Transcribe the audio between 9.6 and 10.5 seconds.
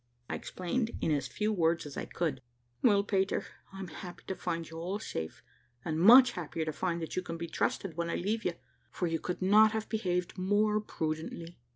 have behaved